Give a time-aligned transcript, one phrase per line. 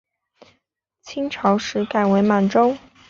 [1.03, 2.75] 清朝时改为满洲。